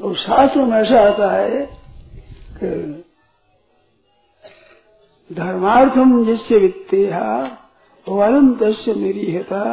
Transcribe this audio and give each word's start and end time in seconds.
तो 0.00 0.14
शास्त्र 0.14 0.60
में 0.60 0.78
ऐसा 0.78 1.00
आता 1.00 1.32
है 1.32 1.60
कि 2.56 2.68
धर्मार्थम 5.30 6.24
जिससे 6.24 6.58
वित्तेहा 6.58 7.58
वरम 8.08 8.54
तस्य 8.54 8.94
निरीहता 8.94 9.64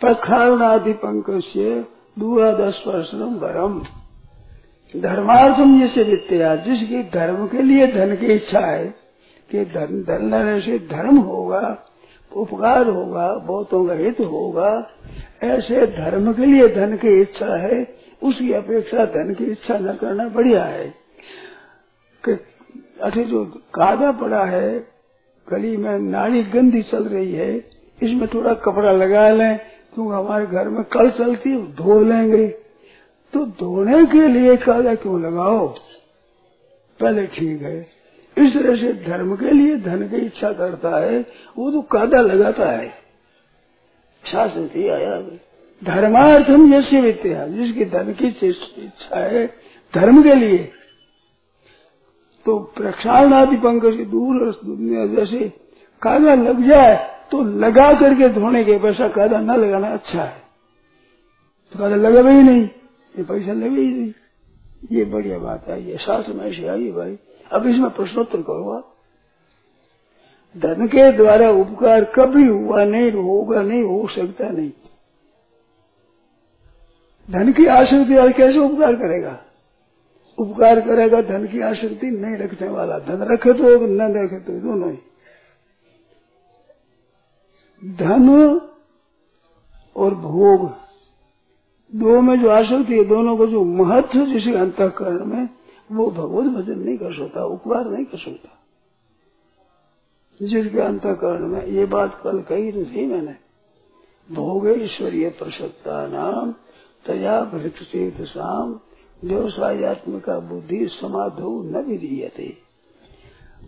प्रखारणादि 0.00 0.92
पंक 0.92 1.30
से 1.44 1.80
दूरादश 2.18 2.82
वर्षम 2.86 3.34
वरम। 3.34 3.78
धर्मार्थम 4.94 5.80
जिससे 5.80 6.02
वित्तेहा 6.02 6.54
जिसकी 6.56 7.02
धर्म 7.10 7.46
के 7.46 7.62
लिए 7.62 7.86
धन 7.86 8.16
की 8.16 8.32
इच्छा 8.34 8.60
है, 8.60 8.84
कि 9.50 9.64
धन 9.64 10.02
धन 10.02 10.30
लेने 10.30 10.60
से 10.60 10.78
धर्म 10.78 11.16
होगा, 11.16 11.84
उपकार 12.32 12.88
होगा, 12.88 13.28
बहुतों 13.34 13.86
का 13.86 13.94
हित 13.94 14.20
होगा, 14.20 14.70
ऐसे 15.44 15.86
धर्म 15.86 16.32
के 16.32 16.46
लिए 16.46 16.68
धन 16.68 16.96
की 16.96 17.20
इच्छा 17.20 17.56
है 17.56 17.84
उसकी 18.22 18.52
अपेक्षा 18.52 19.04
धन 19.04 19.34
की 19.34 19.44
इच्छा 19.44 19.78
न 19.78 19.96
करना 19.96 20.28
बढ़िया 20.28 20.64
है। 20.64 20.94
कि 22.28 22.32
अरे 23.02 23.24
जो 23.24 23.44
कादा 23.74 24.12
पड़ा 24.12 24.44
है, 24.44 24.88
गली 25.50 25.76
में 25.76 25.98
नाली 25.98 26.42
गंदी 26.42 26.82
चल 26.82 27.04
रही 27.04 27.32
है, 27.32 27.56
इसमें 28.02 28.28
थोड़ा 28.28 28.54
कपड़ा 28.54 28.92
लगा 28.92 29.30
लें 29.30 29.58
क्योंकि 29.94 30.12
हमारे 30.12 30.46
घर 30.46 30.68
में 30.68 30.84
कल 30.84 31.10
चलती 31.10 31.50
है, 31.50 31.72
धो 31.72 32.04
लेंगे। 32.04 32.48
तो 33.32 33.46
धोने 33.46 34.06
के 34.06 34.28
लिए 34.28 34.56
कादा 34.56 34.94
क्यों 34.94 35.22
लगाओ? 35.22 35.74
पहले 37.00 37.26
ठीक 37.26 37.62
है। 37.62 37.80
इस 38.38 38.54
तरह 38.54 38.76
से 38.76 38.92
धर्म 38.92 39.36
के 39.36 39.50
लिए 39.50 39.76
धन 39.76 40.08
की 40.08 40.16
इच्छा 40.16 40.52
करता 40.52 41.00
है, 41.00 41.26
वो 41.58 41.70
तो 41.70 41.82
कादा 41.82 42.20
लगाता 42.20 42.70
है। 42.70 42.88
शास्त्र 44.32 44.90
आया 44.90 45.38
धर्मार्थम 45.82 46.70
जैसे 46.70 47.00
वित्या 47.00 47.46
जिसकी 47.48 47.84
धर्म 47.86 48.12
की 48.12 48.28
इच्छा 48.46 49.18
है 49.18 49.46
धर्म 49.94 50.22
के 50.22 50.34
लिए। 50.34 50.58
तो 52.46 52.58
प्रक्षालन 52.76 53.32
आदि 53.32 53.56
पंख 53.58 53.84
से 53.86 54.04
दूर 54.06 54.50
दुनिया 54.64 55.06
जैसे 55.06 55.48
कादा 56.02 56.34
लग 56.36 56.66
जाए 56.68 56.96
तो 57.30 57.42
लगा 57.60 57.92
करके 58.00 58.28
धोने 58.34 58.64
के 58.64 58.78
पैसा 58.78 59.08
कादा 59.10 59.40
न 59.40 59.56
लगाना 59.56 59.88
अच्छा 59.88 60.22
है। 60.22 60.42
तो 61.74 61.78
कादा 61.78 61.96
लगा 61.98 62.28
ही 62.30 62.42
नहीं, 62.42 62.62
ये 62.62 63.22
पैसा 63.24 63.52
लगे 63.54 63.80
ही 63.80 63.90
नहीं। 63.90 64.12
ये 64.92 65.04
बढ़िया 65.06 65.38
बात 65.38 65.68
है, 65.68 65.82
ये 65.84 65.96
शास्त्र 65.98 66.32
में 66.32 66.44
ऐसी 66.46 66.66
आई 66.66 66.90
भाई। 66.92 67.16
अब 67.50 67.66
इसमें 67.66 67.90
प्रश्नोत्तर 67.90 68.42
करूँगा 68.42 68.80
धन 70.54 70.86
के 70.86 71.10
द्वारा 71.12 71.50
उपकार 71.52 72.04
कभी 72.14 72.46
हुआ 72.46 72.84
नहीं, 72.84 73.10
होगा 73.12 73.62
नहीं, 73.62 73.82
हो 73.82 74.06
सकता 74.08 74.48
नहीं। 74.48 74.70
धन 77.30 77.52
की 77.52 77.66
और 78.16 78.32
कैसे 78.32 78.58
उपकार 78.58 78.94
करेगा? 78.94 79.38
उपकार 80.38 80.80
करेगा 80.80 81.22
धन 81.22 81.46
की 81.46 81.60
आसक्ति 81.60 82.06
नहीं 82.06 82.36
रखने 82.36 82.68
वाला। 82.68 82.98
धन 82.98 83.22
रखे 83.22 83.52
तो 83.52 83.86
न 83.86 84.16
रखे 84.16 84.40
तो 84.40 84.52
दोनों 84.52 84.90
ही। 84.92 84.98
धन 87.84 88.60
और 89.96 90.14
भोग, 90.14 90.70
दो 91.94 92.20
में 92.20 92.40
जो 92.40 92.48
आसक्ति 92.48 92.98
है, 92.98 93.04
दोनों 93.04 93.36
को 93.36 93.46
जो 93.46 93.64
महत्व 93.64 94.24
जिसे 94.26 94.54
अंतकरण 94.58 95.24
में, 95.24 95.48
वो 95.92 96.10
भगवत 96.10 96.52
भजन 96.52 96.78
नहीं 96.78 96.96
कर 96.98 97.14
सकता, 97.14 97.44
उपकार 97.44 97.84
नहीं 97.84 98.04
कर 98.04 98.18
सकता। 98.18 98.48
जिसके 100.42 100.80
अंतकरण 100.80 101.46
में 101.46 101.66
ये 101.66 101.84
बात 101.86 102.20
कल 102.24 102.40
कही 102.40 102.72
थी 102.72 103.06
मैंने। 103.06 103.34
भोग 104.30 104.68
ईश्वरीय 104.68 105.28
प्रसक्ता 105.28 106.06
नाम 106.06 106.54
तया 107.06 107.40
भृत 107.44 107.74
शाम 108.26 108.80
व्यवसायत्मिका 109.24 110.38
बुद्धि 110.38 110.88
समाधो 110.88 111.62
न 111.62 111.84
विधीयते। 111.84 112.56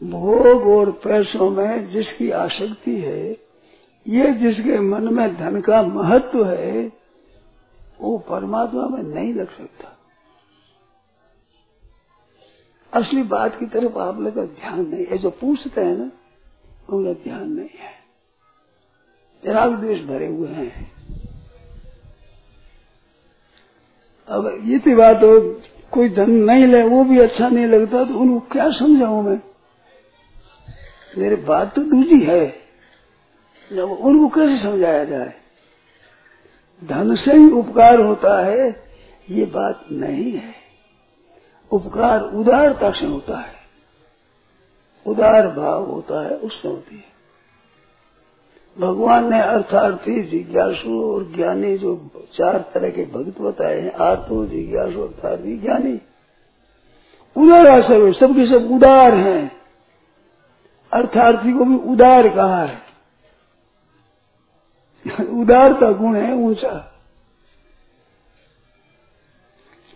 भोग 0.03 0.67
और 0.67 0.91
पैसों 0.91 1.51
में 1.51 1.91
जिसकी 1.91 2.31
आसक्ति 2.31 3.01
है, 3.01 3.33
ये 4.09 4.33
जिसके 4.33 4.81
मन 4.81 5.15
में 5.15 5.37
धन 5.37 5.61
का 5.61 5.83
महत्व 5.83 6.47
है, 6.47 6.93
वो 8.01 8.19
परमात्मा 8.19 8.89
में 8.89 9.03
नहीं 9.03 9.35
लग 9.35 9.57
सकता। 9.59 9.97
असली 12.93 13.23
बात 13.23 13.59
की 13.59 13.67
तरफ़ 13.67 13.99
आप 13.99 14.21
लोग 14.21 14.35
का 14.35 14.45
ध्यान 14.45 14.87
नहीं 14.87 15.07
है। 15.07 15.19
जो 15.19 15.31
पूछते 15.31 15.81
हैं 15.81 15.97
ना, 15.97 16.11
उनका 16.91 17.13
ध्यान 17.13 17.53
नहीं 17.53 17.69
है। 17.69 18.01
राग 19.55 19.75
द्वेष 19.75 20.05
भरे 20.05 20.27
हुए 20.27 20.49
हैं। 20.49 21.00
अब 24.31 24.61
ये 24.63 24.79
तो 24.79 24.97
बात 24.97 25.17
हो 25.17 25.61
कोई 25.93 26.09
धन 26.09 26.31
नहीं 26.31 26.67
ले, 26.67 26.83
वो 26.83 27.05
भी 27.05 27.19
अच्छा 27.19 27.49
नहीं 27.49 27.67
लगता 27.67 28.05
तो 28.05 28.15
उनको 28.15 28.41
क्या 28.41 28.71
समझाऊ 28.71 29.23
मैं? 29.23 29.41
मेरे 31.19 31.37
बात 31.37 31.75
तो 31.75 31.83
दूसरी 31.83 32.21
है। 32.21 32.55
जब 33.73 33.91
उनको 33.91 34.29
कैसे 34.29 34.63
समझाया 34.63 35.05
जाए? 35.05 35.35
धन 36.85 37.17
से 37.17 37.33
ही 37.33 37.51
उपकार 37.51 38.01
होता 38.01 38.47
है, 38.47 38.83
ये 39.31 39.45
बात 39.45 39.85
नहीं 39.93 40.33
है। 40.33 40.55
उपकार 41.71 42.21
उदारता 42.21 42.91
से 42.91 43.07
होता 43.07 43.39
है। 43.39 43.55
उदार 45.07 45.49
भाव 45.49 45.85
होता 45.85 46.25
है, 46.25 46.37
उससे 46.37 46.69
होती 46.69 46.97
है। 46.97 47.20
भगवान 48.79 49.31
ने 49.31 49.41
अर्थार्थी 49.43 50.23
जिज्ञासु 50.23 51.03
और 51.03 51.33
ज्ञानी 51.37 51.79
जो 51.79 52.11
चार 52.35 52.71
तरह 52.75 52.91
के 52.91 53.03
भक्त 53.03 53.41
बताए 53.41 53.81
हैं 53.81 53.93
आर्थो 53.93 54.47
जिज्ञासु, 54.47 55.03
अर्थार्थी, 55.03 55.59
ज्ञानी। 55.59 56.01
उदार 57.37 57.67
आशय 57.67 58.13
सबके 58.13 58.47
सब 58.47 58.73
उदार 58.73 59.15
हैं। 59.15 59.53
अर्थार्थी 60.93 61.53
को 61.53 61.65
भी 61.65 61.93
उदार 61.93 62.29
कहा 62.29 62.63
है। 62.63 62.91
उदारता 65.31 65.93
गुण 65.93 66.17
है 66.17 66.35
ऊँचा। 66.35 66.93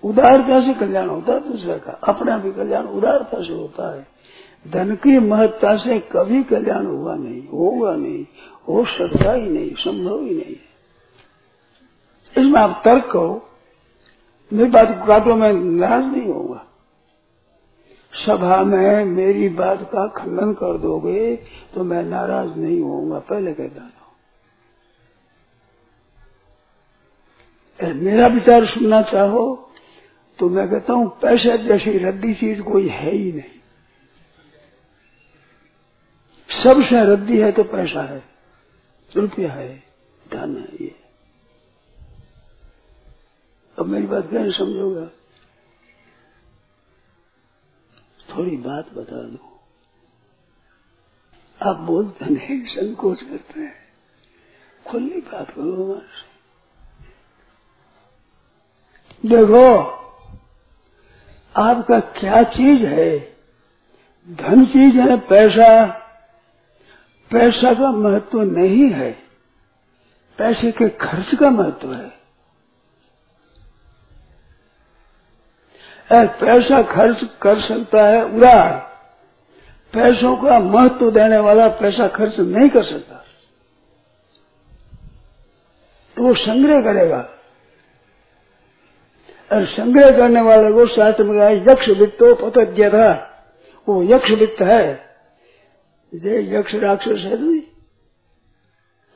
उदारता 0.04 0.66
से 0.66 0.74
कल्याण 0.74 1.08
होता 1.08 1.32
है 1.32 1.52
दूसरे 1.52 1.78
का। 1.78 1.92
अपना 1.92 2.38
भी 2.38 2.52
कल्याण 2.52 2.84
उदारता 2.84 3.42
से 3.42 3.52
होता 3.52 3.94
है। 3.94 4.06
धन 4.68 4.94
की 4.94 5.18
महत्ता 5.18 5.76
से 5.76 5.98
कभी 5.98 6.42
कल्याण 6.42 6.86
हुआ 6.86 7.14
नहीं, 7.14 7.48
होगा 7.48 7.96
नहीं। 7.96 8.26
हो 8.69 8.84
सकता 8.88 9.32
ही 9.32 9.48
नहीं, 9.48 9.75
संभव 9.76 10.20
ही 10.20 10.34
नहीं 10.34 10.56
इसमें 12.34 12.60
आप 12.60 12.82
तर्क 12.84 13.10
कहो 13.12 13.32
मेरी 14.52 14.70
बात 14.70 14.88
को 14.91 15.06
काटो 15.06 15.34
मैं 15.34 15.52
नाराज़ 15.52 16.04
नहीं 16.06 16.26
होगा 16.26 16.60
सभा 18.12 18.62
में 18.64 19.04
मेरी 19.06 19.48
बात 19.56 19.80
का 19.92 20.06
खंडन 20.16 20.53
कर 20.54 20.78
दोगे 20.78 21.34
तो 21.74 21.84
मैं 21.84 22.03
नाराज़ 22.04 22.58
नहीं 22.58 22.80
होऊँगा, 22.80 23.19
पहले 23.20 23.53
कह 23.54 23.69
डालो 23.69 24.03
मेरा 27.80 28.26
विचार 28.26 28.66
सुनना 28.66 29.00
चाहो 29.04 29.44
तो 30.38 30.48
मैं 30.48 30.69
कहता 30.70 30.92
हूँ, 30.92 31.08
पैसे 31.22 31.56
जैसी 31.58 31.98
रद्दी 31.98 32.34
चीज़ 32.34 32.60
कोई 32.62 32.88
है 32.88 33.10
ही 33.12 33.32
नहीं। 33.32 33.60
सबसे 36.48 37.04
रद्दी 37.04 37.38
है 37.38 37.50
तो 37.53 37.62
पैसा 37.66 38.03
है। 38.04 38.22
रुपया 39.16 39.52
है 39.52 39.82
धन 40.32 40.56
है 40.56 40.84
ये 40.84 41.00
अब 43.78 43.86
मेरी 43.86 44.06
बात 44.06 44.26
क्या 44.26 44.50
समझोगा? 44.50 45.06
थोड़ी 48.36 48.56
बात 48.56 48.92
बता 48.92 49.16
दो। 49.16 49.60
आप 51.62 51.76
बोलते 51.76 52.24
नहीं, 52.24 52.66
संकोच 52.66 53.22
करते 53.22 53.60
हैं। 53.60 53.74
खुली 54.86 55.20
बात 55.20 55.50
करो 55.50 55.84
हमारे 55.84 56.34
देखो, 59.28 59.78
आपका 61.56 62.00
क्या 62.00 62.42
चीज़ 62.42 62.83
है? 62.83 63.36
धन 64.28 64.66
चीज़ 64.66 64.97
है, 64.97 65.21
पैसा? 65.21 66.03
पैसा 67.34 67.72
का 67.75 67.91
महत्व 67.92 68.41
नहीं 68.42 68.89
है। 68.91 69.10
पैसे 70.39 70.71
के 70.72 70.89
खर्च 71.01 71.34
का 71.34 71.51
महत्व 71.51 71.92
है। 71.95 72.13
पैसा 76.41 76.83
खर्च 76.84 77.25
कर 77.42 77.60
सकता 77.60 78.04
है 78.07 78.25
उदार 78.27 78.72
पैसों 79.95 80.36
का 80.36 80.59
महत्व 80.60 81.10
देने 81.10 81.39
वाला 81.39 81.69
पैसा 81.81 82.09
खर्च 82.09 82.39
नहीं 82.41 82.69
कर 82.71 82.84
सकता 82.84 83.21
तो 86.16 86.22
वो 86.22 86.34
संग्रह 86.37 86.80
करेगा। 86.83 87.19
और 89.51 89.65
संग्रह 89.66 90.10
करने 90.16 90.41
वाले 90.41 90.72
को 90.72 90.87
शास्त्र 90.87 91.25
में 91.25 91.37
यक्ष 91.69 91.89
वित्तो 91.98 92.34
पतज्ञ 92.34 92.89
था 92.91 93.10
वो 93.87 94.03
यक्ष 94.04 94.30
वित्त 94.30 94.63
है। 94.63 94.84
जय 96.15 96.55
यक्ष 96.55 96.75
राक्षस 96.75 97.22
है 97.25 97.61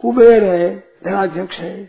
कुबेर 0.01 0.45
है 0.45 0.79
धनाध्यक्ष 1.05 1.57
है। 1.57 1.85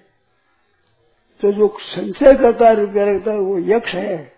तो 1.41 1.51
जो 1.51 1.77
संचय 1.81 2.35
करता 2.35 2.67
है, 2.67 2.75
रुपया 2.75 3.05
रखता 3.05 3.31
है, 3.31 3.39
वो 3.39 3.57
यक्ष 3.59 3.93
है, 3.93 4.33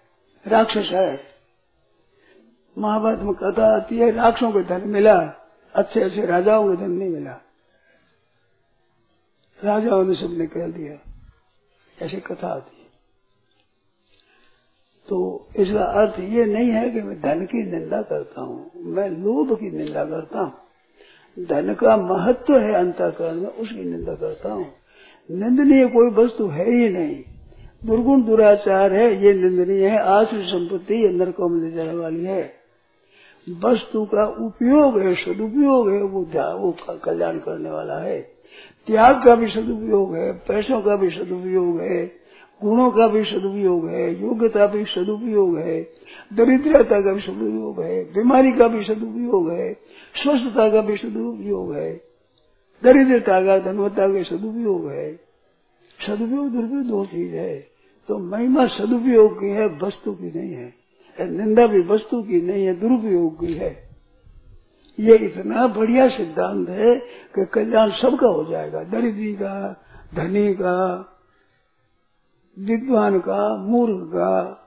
राक्षस 0.48 0.90
है। 0.92 1.32
महाभारत 2.78 3.20
में 3.20 3.34
कथा 3.34 3.76
आती 3.76 3.98
है, 3.98 4.12
राक्षसों 4.12 4.52
को 4.52 4.62
धन 4.62 4.88
मिला, 4.88 5.16
अच्छे 5.76 6.02
अच्छे 6.02 6.26
राजाओं 6.26 6.68
को 6.68 6.76
धन 6.76 6.92
नहीं 6.92 7.10
मिला। 7.10 7.40
राजाओं 9.60 10.04
ने 10.04 10.16
सबने 10.16 10.48
कह 10.48 10.68
दिया, 10.68 10.98
ऐसी 12.06 12.18
कथा 12.18 12.48
आती 12.48 12.81
है। 12.81 12.81
तो 15.12 15.48
इसका 15.56 15.84
अर्थ 15.84 16.20
ये 16.20 16.46
नहीं 16.46 16.70
है 16.70 16.90
कि 16.90 17.02
मैं 17.02 17.22
धन 17.22 17.46
की 17.46 17.72
निंदा 17.72 18.02
करता 18.02 18.42
हूँ, 18.42 18.72
मैं 18.84 19.10
लोभ 19.10 19.60
की 19.60 19.72
निंदा 19.72 20.06
करता 20.06 20.40
हूँ। 20.40 20.54
धन 21.46 21.74
का 21.74 21.98
महत्व 21.98 22.58
है 22.58 22.74
अंतकरण, 22.74 23.36
में 23.36 23.50
उसकी 23.50 23.84
निंदा 23.84 24.14
करता 24.14 24.52
हूँ। 24.52 24.66
निंदनीय 25.32 25.88
कोई 25.88 26.10
वस्तु 26.10 26.48
है 26.48 26.72
ही 26.72 26.90
नहीं। 26.90 27.24
दुर्गुण 27.86 28.24
दुराचार 28.24 28.94
है, 28.94 29.24
ये 29.24 29.34
निंदनीय 29.34 29.88
है 29.88 30.00
आश्र 30.00 30.42
संपत्ति 30.42 30.96
नरकों 30.96 31.50
में 31.50 31.70
ले 31.70 31.76
जाने 31.76 31.98
वाली 31.98 32.24
है। 32.24 32.54
वस्तु 33.64 34.06
का 34.06 34.26
उपयोग 34.26 35.00
है, 35.00 35.16
सदुपयोग 35.16 35.90
है, 35.90 36.02
वो 36.02 36.22
वो 36.56 36.76
कल्याण 37.06 37.40
करने 37.40 37.70
वाला 37.70 38.00
है। 38.00 38.22
त्याग 38.88 39.26
का 39.26 39.36
भी 39.36 39.48
सदुपयोग 39.48 40.16
है, 40.16 40.32
पैसों 40.32 40.82
का 40.82 40.96
भी 40.96 41.10
सदुपयोग 41.10 41.80
है। 41.80 42.21
गुणों 42.64 42.92
का 42.92 43.08
भी 43.08 43.24
सदुपयोग 43.24 43.88
है, 43.88 44.22
योग्यता 44.22 44.68
भी 44.68 44.86
सदुपयोग 44.86 45.58
है, 45.58 45.90
दरिद्रता 46.34 47.02
का 47.02 47.14
भी 47.14 47.22
सदुपयोग 47.22 47.82
है, 47.82 48.04
बीमारी 48.04 48.52
का 48.52 48.68
भी 48.68 48.84
सदुपयोग 48.84 49.52
है, 49.52 49.74
स्वस्थता 50.24 50.70
का 50.70 50.82
भी 50.82 50.98
सदुपयोग 50.98 51.76
है, 51.76 52.12
दरिद्रता 52.84 53.46
का, 53.46 53.60
धनवत्ता 53.60 54.08
का 54.08 54.24
सदुपयोग 54.24 54.90
है। 54.90 55.32
सदुपयोग 56.08 56.50
दुरुपयोग 56.50 56.84
दो 56.84 57.06
चीज़ 57.06 57.36
है। 57.36 57.68
तो 58.08 58.18
महिमा 58.18 58.68
सदुपयोग 58.68 59.40
की 59.40 59.50
है, 59.50 59.68
वस्तु 59.68 60.14
की 60.14 60.40
नहीं 60.40 60.54
है। 60.54 60.74
निंदा 61.20 61.68
भी 61.68 61.80
वस्तु 61.80 62.24
की 62.24 62.42
नहीं 62.42 62.66
है, 62.66 62.80
दुरुपयोग 62.80 63.46
की 63.46 63.54
है। 63.54 63.90
ये 65.00 65.16
इतना 65.16 65.68
बढ़िया 65.68 66.08
सिद्धांत 66.08 66.70
है 66.70 66.96
कि 67.36 67.46
कल्याण 67.46 67.90
सबका 67.90 68.28
हो 68.28 68.44
जाएगा। 68.44 68.84
दरिद्री 68.84 69.34
का, 69.34 69.84
धनी 70.16 70.54
का 70.54 71.08
विद्वान 72.60 73.20
का, 73.20 73.58
मूर्ख 73.58 74.08
का, 74.08 74.58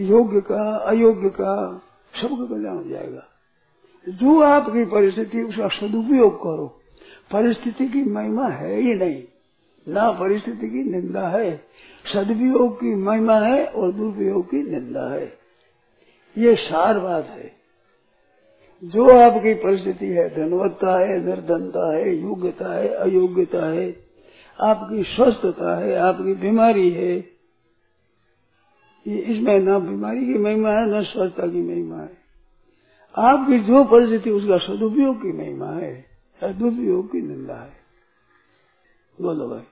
योग्य 0.00 0.40
का, 0.40 0.76
अयोग्य 0.76 1.28
का, 1.28 1.82
सबका 2.22 2.54
कल्याण 2.54 2.76
हो 2.76 2.84
जाएगा। 2.84 3.26
जो 4.08 4.40
आपकी 4.40 4.84
परिस्थिति, 4.84 5.42
उसका 5.42 5.68
सदुपयोग 5.68 6.38
करो। 6.38 6.80
परिस्थिति 7.32 7.88
की 7.88 8.04
महिमा 8.04 8.48
है 8.48 8.80
ही 8.80 8.94
नहीं। 8.94 9.22
ना 9.88 10.10
परिस्थिति 10.10 10.70
की 10.70 10.90
निंदा 10.90 11.28
है। 11.28 11.64
सदुपयोग 12.14 12.76
की 12.76 12.94
महिमा 12.94 13.38
है 13.38 13.66
और 13.66 13.92
दुरुपयोग 13.92 14.50
की 14.50 14.56
निंदा 14.56 15.14
है। 15.14 15.38
ये 16.38 16.56
सार 16.56 16.98
बात 16.98 17.26
है। 17.26 17.52
जो 18.84 19.18
आपकी 19.18 19.54
परिस्थिति 19.54 20.06
है, 20.06 20.36
धनवत्ता 20.36 20.98
है, 20.98 21.26
निर्धनता 21.26 21.96
है, 21.96 22.16
योग्यता 22.16 22.74
है, 22.74 22.88
अयोग्यता 22.88 23.70
है 23.70 24.03
आपकी 24.60 25.02
स्वस्थता 25.02 25.78
है, 25.78 25.96
आपकी 25.96 26.34
बीमारी 26.34 26.90
है। 26.90 27.16
ये 29.06 29.18
इसमें 29.18 29.60
ना 29.60 29.78
बीमारी 29.78 30.26
की 30.26 30.34
महिमा 30.34 30.70
है, 30.70 30.90
न 30.90 31.02
स्वस्थता 31.02 31.46
की 31.46 31.62
महिमा 31.62 31.98
है। 31.98 32.16
आपकी 33.18 33.58
जो 33.58 33.84
परिस्थिति, 33.84 34.30
उसका 34.30 34.58
सदुपयोग 34.58 35.22
की 35.22 35.32
महिमा 35.32 35.70
है, 35.70 36.06
सदुपयोग 36.40 37.12
की 37.12 37.20
निंदा 37.20 37.54
है। 37.54 37.72
बोलो 39.20 39.48
भाई। 39.48 39.62